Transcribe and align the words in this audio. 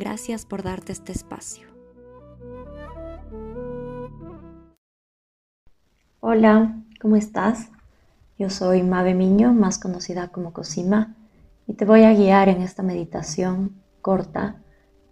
Gracias 0.00 0.46
por 0.46 0.62
darte 0.62 0.92
este 0.92 1.12
espacio. 1.12 1.68
Hola, 6.20 6.82
¿cómo 7.02 7.16
estás? 7.16 7.68
Yo 8.38 8.48
soy 8.48 8.82
Mabe 8.82 9.12
Miño, 9.12 9.52
más 9.52 9.78
conocida 9.78 10.28
como 10.28 10.54
Cosima, 10.54 11.16
y 11.66 11.74
te 11.74 11.84
voy 11.84 12.04
a 12.04 12.14
guiar 12.14 12.48
en 12.48 12.62
esta 12.62 12.82
meditación 12.82 13.74
corta 14.00 14.62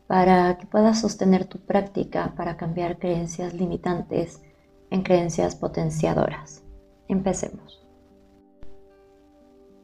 para 0.07 0.57
que 0.57 0.67
puedas 0.67 1.03
sostener 1.03 1.45
tu 1.45 1.59
práctica 1.59 2.33
para 2.35 2.57
cambiar 2.57 2.99
creencias 2.99 3.53
limitantes 3.53 4.41
en 4.89 5.03
creencias 5.03 5.55
potenciadoras. 5.55 6.63
Empecemos. 7.09 7.87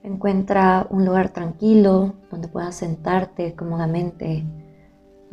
Encuentra 0.02 0.86
un 0.88 1.04
lugar 1.04 1.28
tranquilo 1.28 2.14
donde 2.30 2.48
puedas 2.48 2.76
sentarte 2.76 3.54
cómodamente 3.54 4.46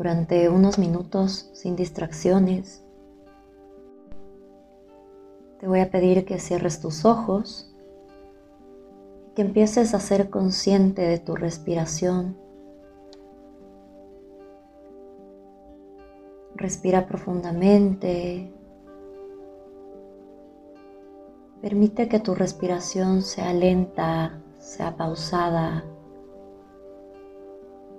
durante 0.02 0.50
unos 0.50 0.80
minutos 0.80 1.52
sin 1.54 1.76
distracciones. 1.76 2.84
Te 5.60 5.68
voy 5.68 5.80
a 5.80 5.92
pedir 5.92 6.26
que 6.26 6.40
cierres 6.40 6.82
tus 6.82 7.06
ojos, 7.06 7.72
que 9.36 9.44
empieces 9.44 9.94
a 9.94 10.00
ser 10.00 10.32
consciente 10.32 11.04
de 11.04 11.20
tu 11.20 11.36
respiración. 11.36 12.36
Respira 16.56 17.06
profundamente. 17.06 18.52
Permite 21.62 22.10
que 22.10 22.20
tu 22.20 22.34
respiración 22.34 23.22
sea 23.22 23.54
lenta, 23.54 24.42
sea 24.58 24.98
pausada, 24.98 25.86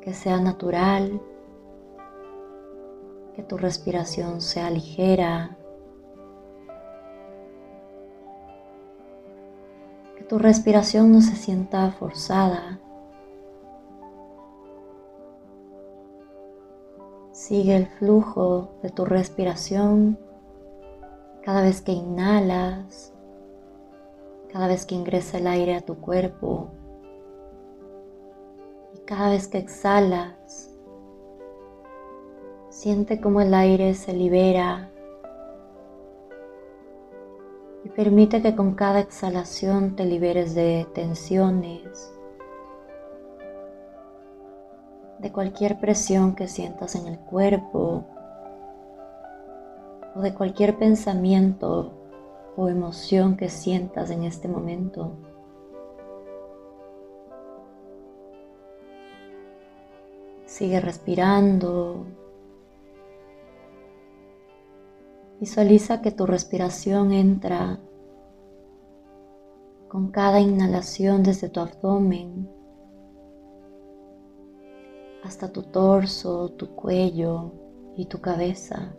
que 0.01 0.13
sea 0.13 0.41
natural, 0.41 1.23
que 3.35 3.43
tu 3.43 3.57
respiración 3.57 4.41
sea 4.41 4.71
ligera, 4.71 5.57
que 10.17 10.25
tu 10.25 10.39
respiración 10.39 11.13
no 11.13 11.21
se 11.21 11.37
sienta 11.37 11.91
forzada. 11.93 12.79
Sigue 17.33 17.77
el 17.77 17.87
flujo 17.87 18.71
de 18.83 18.91
tu 18.91 19.05
respiración 19.05 20.19
cada 21.43 21.63
vez 21.63 21.81
que 21.81 21.93
inhalas 21.93 23.13
cada 24.53 24.67
vez 24.67 24.85
que 24.85 24.95
ingresa 24.95 25.39
el 25.39 25.47
aire 25.47 25.75
a 25.75 25.81
tu 25.81 25.97
cuerpo 25.97 26.69
y 28.95 28.99
cada 29.01 29.31
vez 29.31 29.49
que 29.49 29.57
exhalas, 29.57 30.71
siente 32.83 33.21
como 33.21 33.41
el 33.41 33.55
aire 33.55 33.95
se 33.95 34.13
libera 34.13 34.91
y 37.85 37.89
permite 37.91 38.43
que 38.43 38.57
con 38.57 38.75
cada 38.75 38.99
exhalación 38.99 39.95
te 39.95 40.05
liberes 40.05 40.57
de 40.57 40.85
tensiones, 40.93 42.13
de 45.21 45.31
cualquier 45.31 45.79
presión 45.79 46.35
que 46.35 46.49
sientas 46.49 46.97
en 46.97 47.07
el 47.07 47.21
cuerpo 47.21 48.05
o 50.17 50.21
de 50.21 50.35
cualquier 50.35 50.77
pensamiento 50.77 51.93
o 52.57 52.69
emoción 52.69 53.37
que 53.37 53.49
sientas 53.49 54.11
en 54.11 54.25
este 54.25 54.49
momento. 54.49 55.13
Sigue 60.47 60.81
respirando. 60.81 62.22
Visualiza 65.43 66.01
que 66.03 66.13
tu 66.13 66.25
respiración 66.25 67.11
entra 67.11 67.81
con 69.89 70.13
cada 70.13 70.39
inhalación 70.39 71.25
desde 71.25 71.49
tu 71.49 71.59
abdomen 71.59 72.49
hasta 75.25 75.51
tu 75.51 75.65
torso, 75.65 76.51
tu 76.51 76.77
cuello 76.77 77.51
y 77.97 78.07
tu 78.07 78.21
cabeza. 78.21 78.95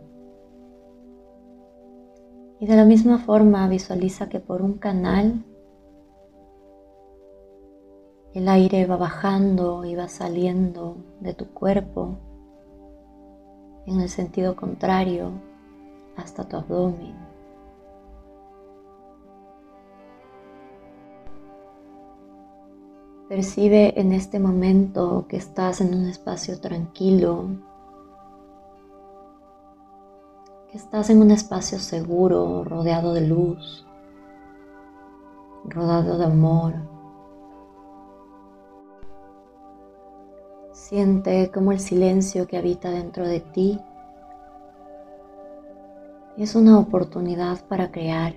Y 2.60 2.66
de 2.66 2.76
la 2.76 2.84
misma 2.84 3.16
forma 3.20 3.66
visualiza 3.66 4.28
que 4.28 4.38
por 4.38 4.60
un 4.60 4.74
canal 4.74 5.46
el 8.34 8.50
aire 8.50 8.84
va 8.84 8.98
bajando 8.98 9.86
y 9.86 9.94
va 9.94 10.08
saliendo 10.08 10.98
de 11.20 11.32
tu 11.32 11.54
cuerpo 11.54 12.18
en 13.86 14.02
el 14.02 14.10
sentido 14.10 14.54
contrario 14.56 15.53
hasta 16.16 16.44
tu 16.44 16.56
abdomen. 16.56 17.14
Percibe 23.28 23.98
en 23.98 24.12
este 24.12 24.38
momento 24.38 25.26
que 25.28 25.36
estás 25.36 25.80
en 25.80 25.94
un 25.94 26.06
espacio 26.06 26.60
tranquilo, 26.60 27.48
estás 30.74 31.08
en 31.08 31.22
un 31.22 31.30
espacio 31.30 31.78
seguro, 31.78 32.64
rodeado 32.64 33.14
de 33.14 33.22
luz, 33.22 33.86
rodeado 35.64 36.18
de 36.18 36.24
amor. 36.24 36.74
Siente 40.72 41.50
como 41.50 41.72
el 41.72 41.80
silencio 41.80 42.46
que 42.46 42.58
habita 42.58 42.90
dentro 42.90 43.26
de 43.26 43.40
ti 43.40 43.80
es 46.36 46.56
una 46.56 46.80
oportunidad 46.80 47.64
para 47.68 47.92
crear, 47.92 48.34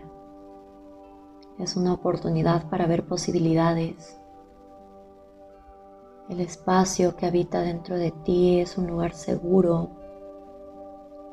es 1.57 1.75
una 1.75 1.93
oportunidad 1.93 2.69
para 2.69 2.85
ver 2.85 3.07
posibilidades. 3.07 4.19
El 6.29 6.39
espacio 6.39 7.15
que 7.15 7.25
habita 7.25 7.61
dentro 7.61 7.97
de 7.97 8.11
ti 8.11 8.59
es 8.59 8.77
un 8.77 8.85
lugar 8.85 9.13
seguro 9.13 9.89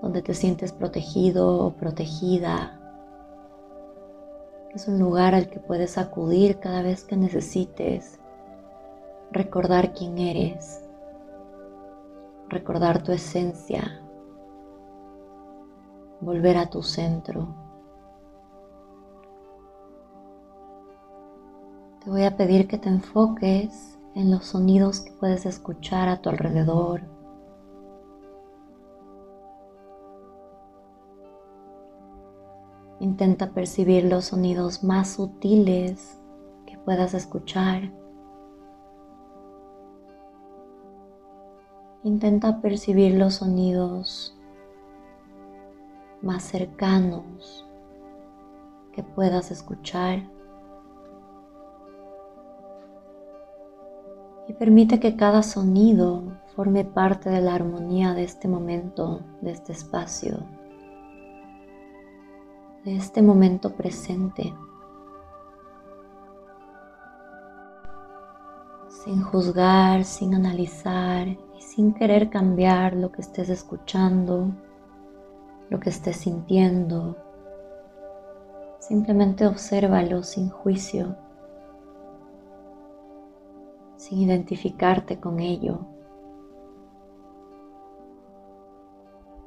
donde 0.00 0.22
te 0.22 0.32
sientes 0.32 0.72
protegido 0.72 1.66
o 1.66 1.74
protegida. 1.74 2.80
Es 4.74 4.88
un 4.88 4.98
lugar 4.98 5.34
al 5.34 5.50
que 5.50 5.60
puedes 5.60 5.98
acudir 5.98 6.60
cada 6.60 6.80
vez 6.80 7.04
que 7.04 7.16
necesites 7.16 8.18
recordar 9.32 9.92
quién 9.92 10.16
eres, 10.16 10.82
recordar 12.48 13.02
tu 13.02 13.12
esencia, 13.12 14.03
volver 16.24 16.56
a 16.56 16.70
tu 16.70 16.82
centro. 16.82 17.48
Te 22.02 22.10
voy 22.10 22.24
a 22.24 22.36
pedir 22.36 22.66
que 22.66 22.78
te 22.78 22.88
enfoques 22.88 23.98
en 24.14 24.30
los 24.30 24.46
sonidos 24.46 25.00
que 25.00 25.12
puedes 25.12 25.46
escuchar 25.46 26.08
a 26.08 26.20
tu 26.20 26.28
alrededor 26.28 27.14
Intenta 33.04 33.50
percibir 33.50 34.04
los 34.04 34.24
sonidos 34.24 34.82
más 34.82 35.10
sutiles 35.10 36.18
que 36.64 36.78
puedas 36.78 37.12
escuchar. 37.12 37.92
Intenta 42.02 42.62
percibir 42.62 43.14
los 43.14 43.34
sonidos 43.34 44.34
más 46.24 46.42
cercanos 46.42 47.66
que 48.92 49.02
puedas 49.02 49.50
escuchar. 49.50 50.22
Y 54.48 54.52
permite 54.54 55.00
que 55.00 55.16
cada 55.16 55.42
sonido 55.42 56.22
forme 56.56 56.84
parte 56.84 57.30
de 57.30 57.40
la 57.40 57.54
armonía 57.54 58.14
de 58.14 58.24
este 58.24 58.48
momento, 58.48 59.20
de 59.40 59.52
este 59.52 59.72
espacio 59.72 60.38
de 62.84 62.96
este 62.96 63.22
momento 63.22 63.74
presente, 63.74 64.52
sin 68.88 69.22
juzgar, 69.22 70.04
sin 70.04 70.34
analizar 70.34 71.26
y 71.28 71.62
sin 71.62 71.94
querer 71.94 72.28
cambiar 72.28 72.94
lo 72.94 73.10
que 73.10 73.22
estés 73.22 73.48
escuchando, 73.48 74.50
lo 75.74 75.80
que 75.80 75.90
estés 75.90 76.18
sintiendo, 76.18 77.16
simplemente 78.78 79.44
obsérvalo 79.44 80.22
sin 80.22 80.48
juicio, 80.48 81.16
sin 83.96 84.20
identificarte 84.20 85.18
con 85.18 85.40
ello. 85.40 85.80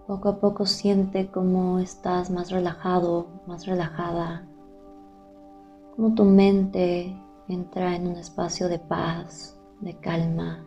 Poco 0.06 0.28
a 0.28 0.40
poco 0.42 0.66
siente 0.66 1.32
cómo 1.32 1.80
estás 1.80 2.30
más 2.30 2.52
relajado, 2.52 3.28
más 3.46 3.66
relajada, 3.66 4.46
cómo 5.96 6.14
tu 6.14 6.26
mente 6.26 7.18
entra 7.48 7.96
en 7.96 8.06
un 8.06 8.18
espacio 8.18 8.68
de 8.68 8.80
paz, 8.80 9.58
de 9.80 9.98
calma, 9.98 10.66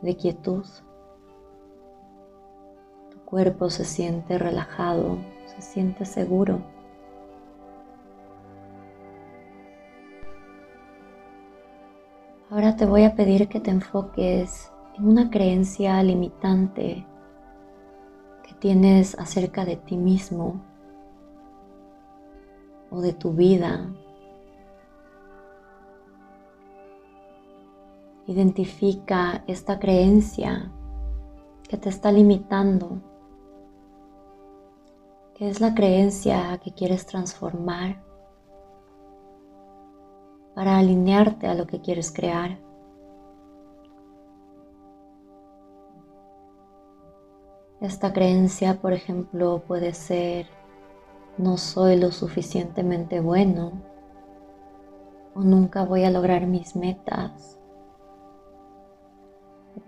de 0.00 0.16
quietud. 0.16 0.64
Cuerpo 3.30 3.70
se 3.70 3.84
siente 3.84 4.38
relajado, 4.38 5.18
se 5.46 5.62
siente 5.62 6.04
seguro. 6.04 6.60
Ahora 12.50 12.74
te 12.76 12.84
voy 12.84 13.04
a 13.04 13.14
pedir 13.14 13.48
que 13.48 13.60
te 13.60 13.70
enfoques 13.70 14.72
en 14.98 15.06
una 15.06 15.30
creencia 15.30 16.02
limitante 16.02 17.06
tienes 18.60 19.18
acerca 19.18 19.64
de 19.64 19.76
ti 19.76 19.96
mismo 19.96 20.60
o 22.90 23.00
de 23.00 23.12
tu 23.14 23.32
vida. 23.32 23.90
Identifica 28.26 29.42
esta 29.46 29.80
creencia 29.80 30.70
que 31.68 31.76
te 31.78 31.88
está 31.88 32.12
limitando. 32.12 33.00
¿Qué 35.40 35.48
es 35.48 35.58
la 35.58 35.74
creencia 35.74 36.60
que 36.62 36.70
quieres 36.74 37.06
transformar 37.06 38.04
para 40.54 40.76
alinearte 40.76 41.46
a 41.46 41.54
lo 41.54 41.66
que 41.66 41.80
quieres 41.80 42.12
crear? 42.12 42.58
Esta 47.80 48.12
creencia, 48.12 48.82
por 48.82 48.92
ejemplo, 48.92 49.62
puede 49.66 49.94
ser 49.94 50.44
no 51.38 51.56
soy 51.56 51.96
lo 51.98 52.12
suficientemente 52.12 53.20
bueno 53.20 53.72
o 55.34 55.40
nunca 55.40 55.86
voy 55.86 56.04
a 56.04 56.10
lograr 56.10 56.46
mis 56.46 56.76
metas. 56.76 57.58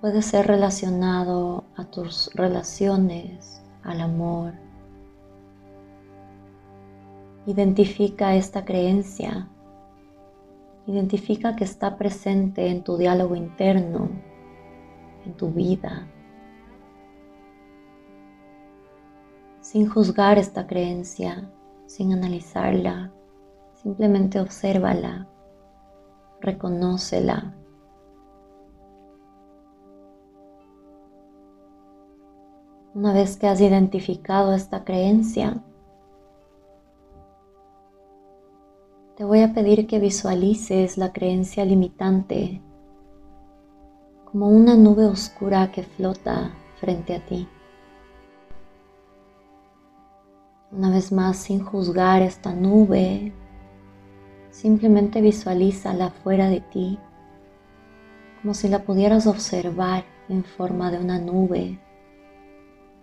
Puede 0.01 0.23
ser 0.23 0.47
relacionado 0.47 1.65
a 1.77 1.85
tus 1.85 2.31
relaciones, 2.33 3.63
al 3.83 4.01
amor. 4.01 4.72
Identifica 7.47 8.35
esta 8.35 8.65
creencia. 8.65 9.49
Identifica 10.87 11.57
que 11.57 11.65
está 11.65 11.97
presente 11.97 12.69
en 12.69 12.83
tu 12.85 12.97
diálogo 12.97 13.37
interno, 13.37 14.09
en 15.25 15.35
tu 15.35 15.51
vida. 15.51 16.09
sin 19.63 19.89
juzgar 19.89 20.39
esta 20.39 20.67
creencia, 20.67 21.51
sin 21.87 22.13
analizarla, 22.13 23.13
simplemente 23.75 24.41
obsérvala, 24.41 25.29
reconócela. 26.41 27.55
Una 32.95 33.15
vez 33.15 33.37
que 33.39 33.47
has 33.47 33.61
identificado 33.61 34.53
esta 34.53 34.85
creencia, 34.85 35.63
te 39.23 39.27
voy 39.27 39.43
a 39.43 39.55
pedir 39.55 39.87
que 39.87 40.01
visualices 40.01 40.99
la 40.99 41.13
creencia 41.13 41.65
limitante 41.65 42.61
como 44.25 44.49
una 44.49 44.75
nube 44.75 45.05
oscura 45.05 45.71
que 45.71 45.85
flota 45.85 46.51
frente 46.81 47.15
a 47.15 47.25
ti. 47.25 47.47
Una 50.73 50.91
vez 50.91 51.13
más, 51.13 51.37
sin 51.37 51.65
juzgar 51.65 52.21
esta 52.21 52.53
nube, 52.53 53.33
simplemente 54.51 55.21
visualízala 55.21 56.11
fuera 56.11 56.49
de 56.49 56.61
ti, 56.61 56.99
como 58.41 58.55
si 58.55 58.67
la 58.67 58.83
pudieras 58.83 59.29
observar 59.29 60.05
en 60.29 60.43
forma 60.43 60.91
de 60.91 60.99
una 60.99 61.21
nube 61.21 61.79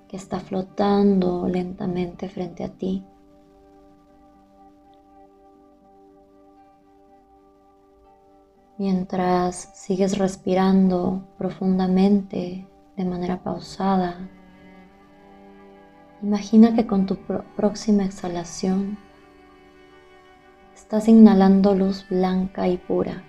que 0.10 0.18
está 0.18 0.42
flotando 0.42 1.48
lentamente 1.48 2.27
frente 2.27 2.65
a 2.65 2.69
ti. 2.74 3.06
Mientras 8.79 9.69
sigues 9.75 10.17
respirando 10.17 11.21
profundamente 11.37 12.67
de 12.97 13.05
manera 13.05 13.43
pausada, 13.43 14.27
Imagina 16.21 16.75
que 16.75 16.85
con 16.85 17.05
tu 17.05 17.15
próxima 17.55 18.03
exhalación 18.03 18.97
estás 20.75 21.07
inhalando 21.07 21.73
luz 21.75 22.05
blanca 22.09 22.67
y 22.67 22.75
pura. 22.75 23.23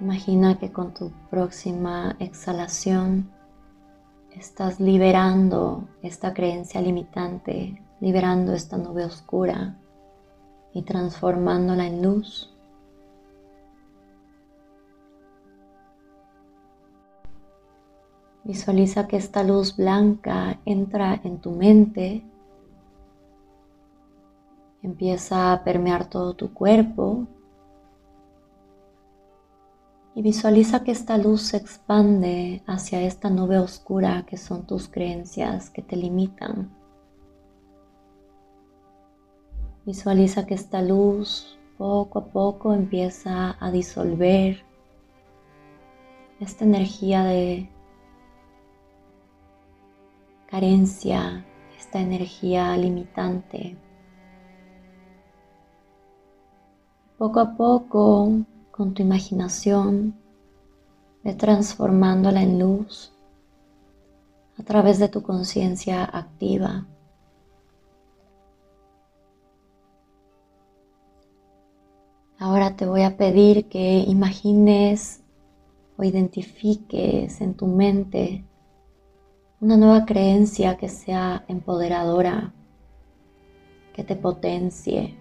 Imagina 0.00 0.58
que 0.58 0.72
con 0.72 0.92
tu 0.92 1.12
próxima 1.30 2.16
exhalación 2.18 3.30
estás 4.32 4.80
liberando 4.80 5.88
esta 6.02 6.34
creencia 6.34 6.80
limitante, 6.80 7.80
liberando 8.00 8.54
esta 8.54 8.76
nube 8.76 9.04
oscura 9.04 9.78
y 10.74 10.82
transformándola 10.82 11.86
en 11.86 12.02
luz. 12.02 12.57
Visualiza 18.48 19.06
que 19.06 19.18
esta 19.18 19.44
luz 19.44 19.76
blanca 19.76 20.58
entra 20.64 21.20
en 21.22 21.38
tu 21.38 21.50
mente, 21.50 22.24
empieza 24.82 25.52
a 25.52 25.64
permear 25.64 26.08
todo 26.08 26.32
tu 26.32 26.54
cuerpo 26.54 27.26
y 30.14 30.22
visualiza 30.22 30.82
que 30.82 30.92
esta 30.92 31.18
luz 31.18 31.42
se 31.42 31.58
expande 31.58 32.62
hacia 32.66 33.02
esta 33.02 33.28
nube 33.28 33.58
oscura 33.58 34.24
que 34.26 34.38
son 34.38 34.66
tus 34.66 34.88
creencias 34.88 35.68
que 35.68 35.82
te 35.82 35.96
limitan. 35.96 36.74
Visualiza 39.84 40.46
que 40.46 40.54
esta 40.54 40.80
luz 40.80 41.58
poco 41.76 42.20
a 42.20 42.24
poco 42.24 42.72
empieza 42.72 43.58
a 43.60 43.70
disolver 43.70 44.64
esta 46.40 46.64
energía 46.64 47.24
de 47.24 47.70
carencia, 50.48 51.44
esta 51.78 52.00
energía 52.00 52.76
limitante. 52.76 53.76
Poco 57.18 57.40
a 57.40 57.56
poco, 57.56 58.32
con 58.70 58.94
tu 58.94 59.02
imaginación, 59.02 60.14
ve 61.22 61.34
transformándola 61.34 62.42
en 62.42 62.58
luz 62.58 63.12
a 64.58 64.62
través 64.62 64.98
de 64.98 65.08
tu 65.08 65.22
conciencia 65.22 66.04
activa. 66.04 66.86
Ahora 72.38 72.76
te 72.76 72.86
voy 72.86 73.02
a 73.02 73.16
pedir 73.16 73.68
que 73.68 73.98
imagines 73.98 75.20
o 75.96 76.04
identifiques 76.04 77.40
en 77.40 77.54
tu 77.54 77.66
mente 77.66 78.44
una 79.60 79.76
nueva 79.76 80.06
creencia 80.06 80.76
que 80.76 80.88
sea 80.88 81.44
empoderadora, 81.48 82.52
que 83.92 84.04
te 84.04 84.14
potencie. 84.14 85.16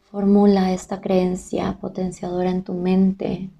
Formula 0.00 0.72
esta 0.72 1.00
creencia 1.00 1.78
potenciadora 1.80 2.50
en 2.50 2.64
tu 2.64 2.74
mente, 2.74 3.50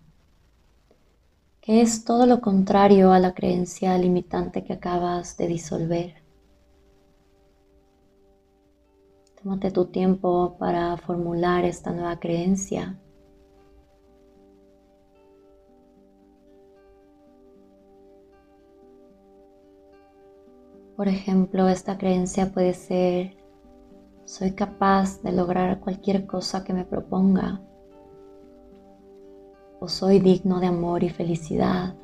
que 1.61 1.83
es 1.83 2.05
todo 2.05 2.27
lo 2.27 2.41
contrario 2.41 3.13
a 3.13 3.21
la 3.21 3.33
creencia 3.33 3.97
limitante 3.97 4.65
que 4.65 4.73
acabas 4.73 5.37
de 5.37 5.47
disolver. 5.47 6.15
Tómate 9.41 9.71
tu 9.71 9.85
tiempo 9.87 10.57
para 10.59 10.97
formular 10.97 11.65
esta 11.65 11.93
nueva 11.93 12.19
creencia. 12.19 12.99
Por 20.97 21.09
ejemplo, 21.09 21.69
esta 21.69 21.99
creencia 21.99 22.53
puede 22.53 22.75
ser, 22.75 23.37
Soy 24.27 24.53
capaz 24.53 25.23
de 25.23 25.33
lograr 25.33 25.81
cualquier 25.81 26.27
cosa 26.27 26.65
que 26.65 26.73
me 26.73 26.87
proponga. 26.87 27.61
O 29.81 29.89
soy 29.89 30.19
digno 30.19 30.61
de 30.61 30.67
amor 30.67 31.05
y 31.05 31.11
felicidad. 31.11 31.95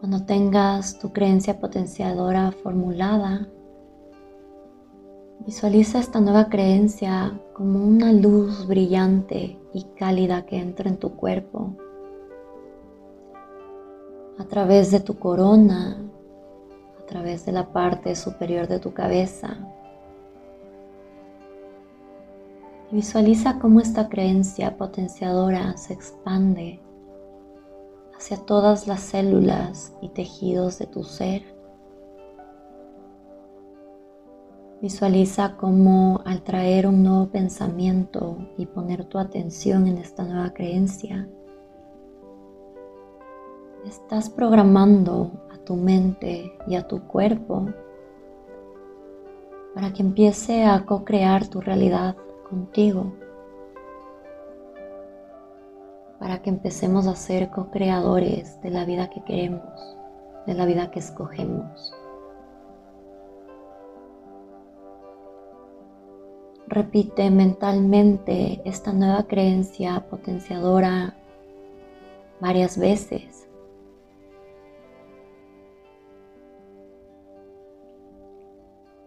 Cuando 0.00 0.24
tengas 0.24 0.98
tu 0.98 1.12
creencia 1.12 1.60
potenciadora 1.60 2.50
formulada, 2.50 3.48
visualiza 5.46 5.98
esta 5.98 6.20
nueva 6.20 6.48
creencia 6.48 7.38
como 7.54 7.84
una 7.84 8.12
luz 8.12 8.66
brillante 8.66 9.58
y 9.72 9.84
cálida 9.96 10.46
que 10.46 10.58
entra 10.58 10.88
en 10.88 10.98
tu 10.98 11.16
cuerpo 11.16 11.74
a 14.38 14.44
través 14.44 14.90
de 14.90 15.00
tu 15.00 15.18
corona, 15.18 15.96
a 17.00 17.06
través 17.06 17.44
de 17.44 17.52
la 17.52 17.72
parte 17.72 18.14
superior 18.14 18.68
de 18.68 18.78
tu 18.78 18.92
cabeza. 18.92 19.58
visualiza 22.90 23.58
cómo 23.58 23.80
esta 23.80 24.08
creencia 24.08 24.76
potenciadora 24.76 25.76
se 25.76 25.92
expande 25.92 26.80
hacia 28.16 28.38
todas 28.38 28.86
las 28.86 29.00
células 29.00 29.92
y 30.00 30.08
tejidos 30.08 30.78
de 30.78 30.86
tu 30.86 31.04
ser. 31.04 31.57
Visualiza 34.80 35.56
cómo 35.56 36.22
al 36.24 36.42
traer 36.42 36.86
un 36.86 37.02
nuevo 37.02 37.30
pensamiento 37.30 38.38
y 38.56 38.66
poner 38.66 39.04
tu 39.06 39.18
atención 39.18 39.88
en 39.88 39.98
esta 39.98 40.22
nueva 40.24 40.50
creencia, 40.52 41.28
estás 43.84 44.30
programando 44.30 45.32
a 45.52 45.58
tu 45.58 45.74
mente 45.74 46.56
y 46.68 46.76
a 46.76 46.86
tu 46.86 47.08
cuerpo 47.08 47.66
para 49.74 49.92
que 49.92 50.02
empiece 50.02 50.64
a 50.64 50.86
co-crear 50.86 51.48
tu 51.48 51.60
realidad 51.60 52.16
contigo 52.48 53.12
para 56.20 56.40
que 56.40 56.50
empecemos 56.50 57.06
a 57.06 57.16
ser 57.16 57.50
co-creadores 57.50 58.60
de 58.60 58.70
la 58.70 58.84
vida 58.84 59.08
que 59.10 59.22
queremos, 59.24 59.62
de 60.46 60.54
la 60.54 60.66
vida 60.66 60.90
que 60.90 60.98
escogemos. 60.98 61.92
Repite 66.70 67.30
mentalmente 67.30 68.60
esta 68.66 68.92
nueva 68.92 69.22
creencia 69.22 70.04
potenciadora 70.10 71.16
varias 72.40 72.76
veces. 72.76 73.48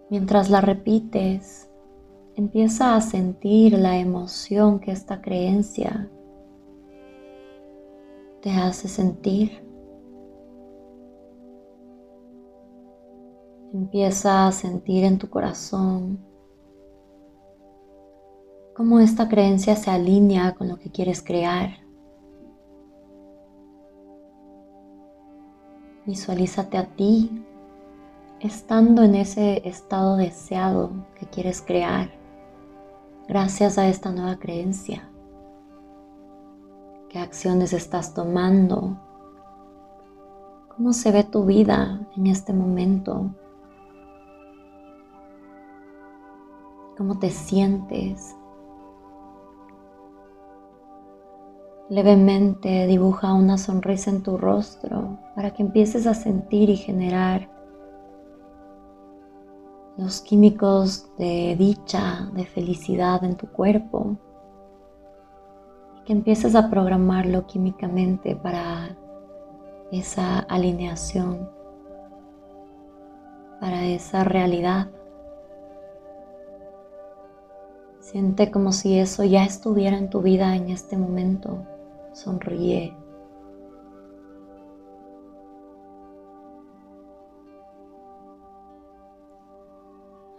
Mientras 0.10 0.50
la 0.50 0.62
repites, 0.62 1.70
empieza 2.36 2.96
a 2.96 3.02
sentir 3.02 3.78
la 3.78 4.00
emoción 4.00 4.80
que 4.80 4.92
esta 4.92 5.22
creencia 5.22 6.10
te 8.42 8.50
hace 8.50 8.88
sentir. 8.88 9.64
Empieza 13.72 14.48
a 14.48 14.52
sentir 14.52 15.04
en 15.04 15.20
tu 15.20 15.30
corazón 15.30 16.31
cómo 18.82 19.00
esta 19.00 19.30
creencia 19.30 19.76
se 19.76 19.92
alinea 19.92 20.56
con 20.56 20.68
lo 20.68 20.80
que 20.80 20.90
quieres 20.90 21.22
crear. 21.22 21.70
Visualízate 26.08 26.80
a 26.80 26.88
ti 26.88 27.46
estando 28.40 29.04
en 29.04 29.14
ese 29.14 29.70
estado 29.70 30.18
deseado 30.18 30.90
que 31.14 31.28
quieres 31.28 31.62
crear 31.62 32.10
gracias 33.28 33.78
a 33.78 33.88
esta 33.88 34.12
nueva 34.12 34.38
creencia. 34.38 35.08
¿Qué 37.08 37.20
acciones 37.20 37.74
estás 37.74 38.16
tomando? 38.16 38.98
¿Cómo 40.76 40.94
se 40.94 41.12
ve 41.12 41.24
tu 41.24 41.46
vida 41.46 42.02
en 42.18 42.26
este 42.26 42.52
momento? 42.52 43.30
¿Cómo 46.98 47.20
te 47.20 47.30
sientes? 47.30 48.36
Levemente 51.92 52.88
dibuja 52.88 53.34
una 53.34 53.58
sonrisa 53.58 54.12
en 54.12 54.24
tu 54.24 54.38
rostro 54.38 55.18
para 55.36 55.52
que 55.52 55.62
empieces 55.62 56.08
a 56.08 56.14
sentir 56.14 56.70
y 56.70 56.78
generar 56.78 57.50
los 59.98 60.22
químicos 60.22 61.12
de 61.18 61.54
dicha, 61.60 62.30
de 62.34 62.46
felicidad 62.46 63.26
en 63.26 63.36
tu 63.36 63.48
cuerpo 63.48 64.16
que 66.06 66.14
empieces 66.14 66.56
a 66.56 66.70
programarlo 66.70 67.46
químicamente 67.46 68.38
para 68.38 68.96
esa 69.92 70.40
alineación, 70.40 71.50
para 73.60 73.86
esa 73.88 74.24
realidad. 74.24 74.88
Siente 78.00 78.50
como 78.50 78.72
si 78.72 78.98
eso 78.98 79.26
ya 79.26 79.44
estuviera 79.44 79.98
en 79.98 80.10
tu 80.10 80.22
vida 80.22 80.56
en 80.56 80.70
este 80.70 80.96
momento. 80.96 81.68
Sonríe. 82.14 82.96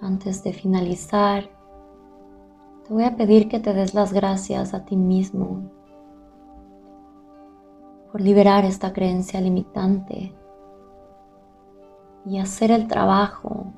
Antes 0.01 0.43
de 0.43 0.53
finalizar, 0.53 1.49
te 2.87 2.93
voy 2.93 3.05
a 3.05 3.17
pedir 3.17 3.49
que 3.49 3.61
te 3.61 3.73
des 3.73 3.95
las 3.95 4.13
gracias 4.13 4.75
a 4.75 4.85
ti 4.85 4.97
mismo 4.97 5.71
por 8.11 8.21
liberar 8.21 8.65
esta 8.65 8.93
creencia 8.93 9.41
limitante 9.41 10.35
y 12.27 12.39
hacer 12.39 12.71
el 12.71 12.89
trabajo 12.89 13.73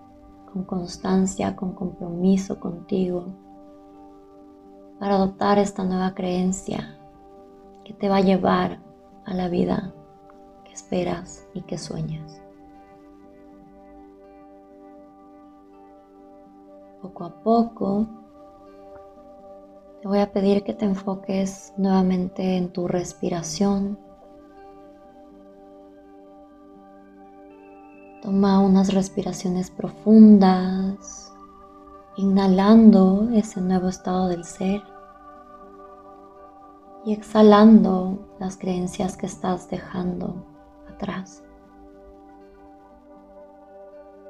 con 0.52 0.64
constancia, 0.64 1.54
con 1.54 1.72
compromiso 1.72 2.58
contigo 2.58 3.26
para 4.98 5.16
adoptar 5.16 5.58
esta 5.58 5.84
nueva 5.84 6.14
creencia 6.14 6.98
que 7.84 7.92
te 7.92 8.08
va 8.08 8.16
a 8.16 8.22
llevar 8.22 8.80
a 9.26 9.34
la 9.34 9.48
vida 9.48 9.92
que 10.64 10.72
esperas 10.72 11.46
y 11.54 11.62
que 11.62 11.78
sueñas. 11.78 12.40
Poco 17.02 17.24
a 17.24 17.42
poco 17.42 18.06
te 20.00 20.08
voy 20.08 20.18
a 20.18 20.32
pedir 20.32 20.64
que 20.64 20.74
te 20.74 20.84
enfoques 20.84 21.72
nuevamente 21.76 22.56
en 22.56 22.70
tu 22.70 22.88
respiración. 22.88 23.98
Toma 28.22 28.60
unas 28.60 28.92
respiraciones 28.94 29.70
profundas, 29.70 31.32
inhalando 32.16 33.28
ese 33.34 33.60
nuevo 33.60 33.88
estado 33.88 34.28
del 34.28 34.44
ser 34.44 34.82
y 37.04 37.12
exhalando 37.12 38.34
las 38.38 38.56
creencias 38.56 39.16
que 39.16 39.26
estás 39.26 39.68
dejando 39.68 40.46
atrás. 40.88 41.44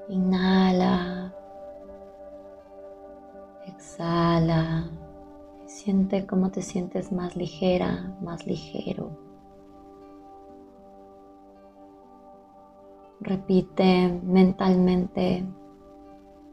Inhala, 0.08 1.32
exhala. 3.66 4.90
Siente 5.66 6.26
cómo 6.26 6.50
te 6.50 6.62
sientes 6.62 7.10
más 7.12 7.36
ligera, 7.36 8.14
más 8.20 8.46
ligero. 8.46 9.10
Repite 13.20 14.20
mentalmente, 14.22 15.46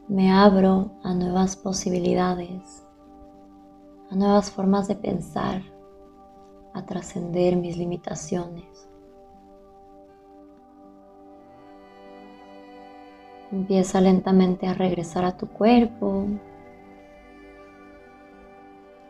me 0.08 0.32
abro 0.32 0.92
a 1.02 1.12
nuevas 1.12 1.56
posibilidades, 1.56 2.86
a 4.10 4.14
nuevas 4.14 4.50
formas 4.50 4.88
de 4.88 4.94
pensar, 4.94 5.71
a 6.74 6.84
trascender 6.84 7.56
mis 7.56 7.76
limitaciones. 7.76 8.88
Empieza 13.50 14.00
lentamente 14.00 14.66
a 14.66 14.74
regresar 14.74 15.24
a 15.24 15.36
tu 15.36 15.48
cuerpo, 15.48 16.26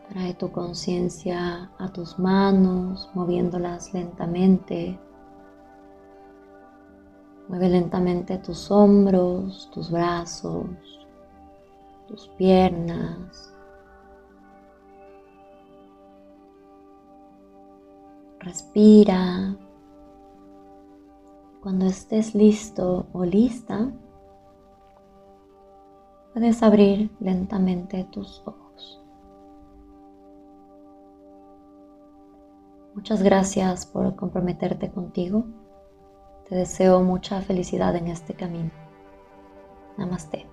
Trae 0.09 0.33
tu 0.35 0.51
conciencia 0.51 1.71
a 1.79 1.91
tus 1.91 2.19
manos, 2.19 3.09
moviéndolas 3.15 3.93
lentamente. 3.93 4.99
Mueve 7.47 7.69
lentamente 7.69 8.37
tus 8.37 8.69
hombros, 8.69 9.71
tus 9.73 9.89
brazos, 9.89 10.67
tus 12.07 12.27
piernas. 12.37 13.52
Respira. 18.43 19.55
Cuando 21.61 21.85
estés 21.85 22.35
listo 22.35 23.07
o 23.13 23.23
lista, 23.23 23.89
puedes 26.33 26.61
abrir 26.61 27.09
lentamente 27.21 28.03
tus 28.11 28.43
ojos. 28.45 29.01
Muchas 32.95 33.23
gracias 33.23 33.85
por 33.85 34.15
comprometerte 34.17 34.91
contigo. 34.91 35.45
Te 36.49 36.55
deseo 36.55 37.01
mucha 37.01 37.41
felicidad 37.41 37.95
en 37.95 38.09
este 38.09 38.33
camino. 38.33 38.71
Namaste. 39.97 40.52